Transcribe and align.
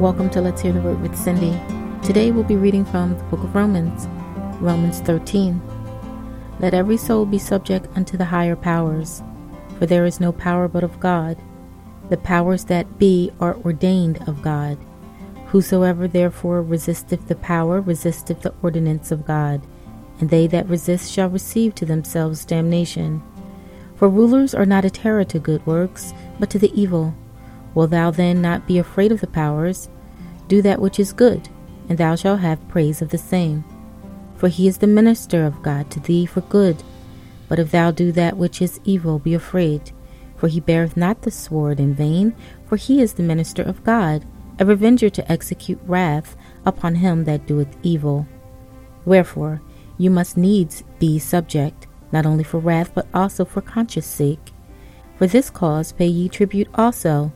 Welcome 0.00 0.30
to 0.30 0.40
Let's 0.40 0.62
Hear 0.62 0.72
the 0.72 0.80
Word 0.80 1.00
with 1.00 1.16
Cindy. 1.16 1.60
Today 2.04 2.30
we'll 2.30 2.44
be 2.44 2.56
reading 2.56 2.84
from 2.84 3.16
the 3.16 3.24
book 3.24 3.44
of 3.44 3.54
Romans, 3.54 4.06
Romans 4.60 5.00
13. 5.00 5.60
Let 6.58 6.74
every 6.74 6.96
soul 6.96 7.24
be 7.26 7.38
subject 7.38 7.86
unto 7.94 8.16
the 8.16 8.24
higher 8.24 8.56
powers, 8.56 9.22
for 9.78 9.86
there 9.86 10.04
is 10.04 10.18
no 10.18 10.32
power 10.32 10.66
but 10.66 10.82
of 10.82 10.98
God. 10.98 11.36
The 12.08 12.16
powers 12.16 12.64
that 12.64 12.98
be 12.98 13.30
are 13.38 13.56
ordained 13.58 14.26
of 14.28 14.42
God. 14.42 14.78
Whosoever 15.46 16.08
therefore 16.08 16.62
resisteth 16.62 17.28
the 17.28 17.36
power 17.36 17.80
resisteth 17.80 18.40
the 18.42 18.54
ordinance 18.62 19.12
of 19.12 19.26
God, 19.26 19.64
and 20.18 20.30
they 20.30 20.46
that 20.48 20.68
resist 20.68 21.12
shall 21.12 21.28
receive 21.28 21.74
to 21.76 21.86
themselves 21.86 22.44
damnation. 22.44 23.22
For 23.94 24.08
rulers 24.08 24.54
are 24.54 24.66
not 24.66 24.84
a 24.84 24.90
terror 24.90 25.24
to 25.24 25.38
good 25.38 25.64
works, 25.66 26.12
but 26.40 26.50
to 26.50 26.58
the 26.58 26.72
evil. 26.80 27.14
Wilt 27.74 27.90
thou 27.90 28.10
then 28.10 28.42
not 28.42 28.66
be 28.66 28.78
afraid 28.78 29.12
of 29.12 29.20
the 29.20 29.26
powers? 29.26 29.88
Do 30.48 30.62
that 30.62 30.80
which 30.80 31.00
is 31.00 31.12
good, 31.12 31.48
and 31.88 31.96
thou 31.96 32.14
shalt 32.14 32.40
have 32.40 32.68
praise 32.68 33.00
of 33.00 33.08
the 33.08 33.18
same. 33.18 33.64
For 34.36 34.48
he 34.48 34.68
is 34.68 34.78
the 34.78 34.86
minister 34.86 35.44
of 35.44 35.62
God 35.62 35.90
to 35.92 36.00
thee 36.00 36.26
for 36.26 36.40
good. 36.42 36.82
But 37.48 37.58
if 37.58 37.70
thou 37.70 37.90
do 37.90 38.12
that 38.12 38.36
which 38.36 38.60
is 38.60 38.80
evil, 38.84 39.18
be 39.18 39.34
afraid. 39.34 39.92
For 40.36 40.48
he 40.48 40.60
beareth 40.60 40.96
not 40.96 41.22
the 41.22 41.30
sword 41.30 41.78
in 41.78 41.94
vain, 41.94 42.34
for 42.66 42.76
he 42.76 43.00
is 43.00 43.14
the 43.14 43.22
minister 43.22 43.62
of 43.62 43.84
God, 43.84 44.24
a 44.58 44.66
revenger 44.66 45.08
to 45.10 45.32
execute 45.32 45.78
wrath 45.86 46.36
upon 46.66 46.96
him 46.96 47.24
that 47.24 47.46
doeth 47.46 47.76
evil. 47.82 48.26
Wherefore, 49.04 49.62
you 49.98 50.10
must 50.10 50.36
needs 50.36 50.82
be 50.98 51.18
subject, 51.18 51.86
not 52.10 52.26
only 52.26 52.44
for 52.44 52.58
wrath, 52.58 52.92
but 52.94 53.06
also 53.14 53.44
for 53.44 53.60
conscience 53.60 54.06
sake. 54.06 54.52
For 55.16 55.26
this 55.26 55.50
cause 55.50 55.92
pay 55.92 56.06
ye 56.06 56.28
tribute 56.28 56.68
also 56.74 57.32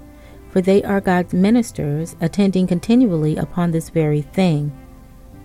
for 0.56 0.62
they 0.62 0.82
are 0.84 1.02
God's 1.02 1.34
ministers, 1.34 2.16
attending 2.18 2.66
continually 2.66 3.36
upon 3.36 3.72
this 3.72 3.90
very 3.90 4.22
thing. 4.22 4.72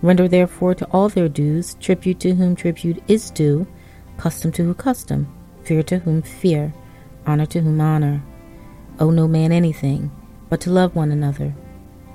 Render 0.00 0.26
therefore 0.26 0.74
to 0.76 0.86
all 0.86 1.10
their 1.10 1.28
dues, 1.28 1.74
tribute 1.74 2.18
to 2.20 2.34
whom 2.34 2.56
tribute 2.56 3.02
is 3.08 3.30
due, 3.30 3.66
custom 4.16 4.50
to 4.52 4.64
whom 4.64 4.74
custom, 4.74 5.30
fear 5.64 5.82
to 5.82 5.98
whom 5.98 6.22
fear, 6.22 6.72
honor 7.26 7.44
to 7.44 7.60
whom 7.60 7.78
honor. 7.78 8.22
Owe 9.00 9.10
no 9.10 9.28
man 9.28 9.52
anything, 9.52 10.10
but 10.48 10.62
to 10.62 10.70
love 10.70 10.96
one 10.96 11.12
another. 11.12 11.54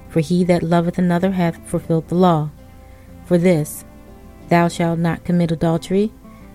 For 0.09 0.19
he 0.19 0.43
that 0.45 0.63
loveth 0.63 0.97
another 0.97 1.29
hath 1.29 1.63
fulfilled 1.69 2.07
the 2.07 2.15
law. 2.15 2.49
For 3.25 3.37
this, 3.37 3.85
thou 4.49 4.69
shalt 4.69 4.97
not 4.97 5.23
commit 5.23 5.51
adultery, 5.51 6.11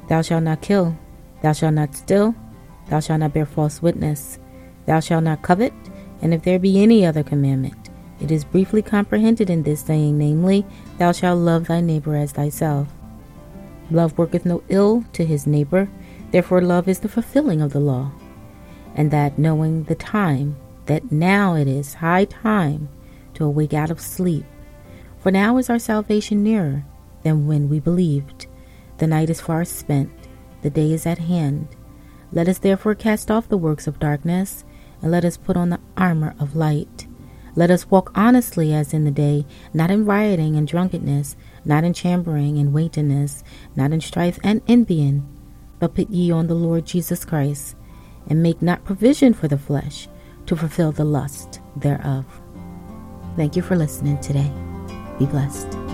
thou 0.08 0.22
shalt 0.22 0.42
not 0.42 0.60
kill, 0.60 0.98
thou 1.40 1.52
shalt 1.52 1.74
not 1.74 1.94
steal, 1.94 2.34
thou 2.88 2.98
shalt 2.98 3.20
not 3.20 3.32
bear 3.32 3.46
false 3.46 3.80
witness, 3.80 4.40
thou 4.86 4.98
shalt 4.98 5.22
not 5.22 5.42
covet, 5.42 5.72
and 6.22 6.32
if 6.32 6.42
there 6.42 6.58
be 6.58 6.80
any 6.82 7.04
other 7.04 7.22
commandment, 7.22 7.90
it 8.20 8.30
is 8.30 8.44
briefly 8.44 8.82
comprehended 8.82 9.50
in 9.50 9.64
this 9.64 9.80
saying, 9.80 10.16
namely, 10.16 10.64
Thou 10.98 11.10
shalt 11.10 11.40
love 11.40 11.66
thy 11.66 11.80
neighbor 11.80 12.14
as 12.14 12.32
thyself. 12.32 12.88
Love 13.90 14.16
worketh 14.16 14.46
no 14.46 14.62
ill 14.68 15.04
to 15.12 15.24
his 15.26 15.46
neighbor, 15.46 15.88
therefore 16.30 16.62
love 16.62 16.88
is 16.88 17.00
the 17.00 17.08
fulfilling 17.08 17.60
of 17.60 17.72
the 17.72 17.80
law. 17.80 18.12
And 18.94 19.10
that 19.10 19.38
knowing 19.38 19.84
the 19.84 19.96
time, 19.96 20.56
that 20.86 21.10
now 21.10 21.54
it 21.54 21.66
is 21.66 21.94
high 21.94 22.26
time 22.26 22.88
to 23.34 23.44
awake 23.44 23.74
out 23.74 23.90
of 23.90 24.00
sleep. 24.00 24.44
For 25.18 25.32
now 25.32 25.56
is 25.56 25.68
our 25.68 25.78
salvation 25.78 26.42
nearer 26.42 26.84
than 27.24 27.46
when 27.46 27.68
we 27.68 27.80
believed. 27.80 28.46
The 28.98 29.06
night 29.06 29.30
is 29.30 29.40
far 29.40 29.64
spent, 29.64 30.10
the 30.62 30.70
day 30.70 30.92
is 30.92 31.06
at 31.06 31.18
hand. 31.18 31.68
Let 32.30 32.48
us 32.48 32.58
therefore 32.58 32.94
cast 32.94 33.30
off 33.30 33.48
the 33.48 33.56
works 33.56 33.86
of 33.86 33.98
darkness 33.98 34.64
and 35.02 35.10
let 35.10 35.24
us 35.24 35.36
put 35.36 35.56
on 35.56 35.70
the 35.70 35.80
armor 35.96 36.34
of 36.38 36.56
light. 36.56 37.06
Let 37.54 37.70
us 37.70 37.90
walk 37.90 38.10
honestly 38.14 38.72
as 38.72 38.94
in 38.94 39.04
the 39.04 39.10
day, 39.10 39.44
not 39.74 39.90
in 39.90 40.06
rioting 40.06 40.56
and 40.56 40.66
drunkenness, 40.66 41.36
not 41.64 41.84
in 41.84 41.92
chambering 41.92 42.56
and 42.58 42.72
wantonness, 42.72 43.44
not 43.76 43.92
in 43.92 44.00
strife 44.00 44.38
and 44.42 44.62
envying, 44.66 45.28
but 45.78 45.94
put 45.94 46.08
ye 46.08 46.30
on 46.30 46.46
the 46.46 46.54
Lord 46.54 46.86
Jesus 46.86 47.24
Christ, 47.24 47.76
and 48.26 48.42
make 48.42 48.62
not 48.62 48.84
provision 48.84 49.34
for 49.34 49.48
the 49.48 49.58
flesh 49.58 50.08
to 50.46 50.56
fulfill 50.56 50.92
the 50.92 51.04
lust 51.04 51.60
thereof. 51.76 52.24
Thank 53.36 53.56
you 53.56 53.62
for 53.62 53.76
listening 53.76 54.18
today. 54.20 54.50
Be 55.18 55.26
blessed. 55.26 55.91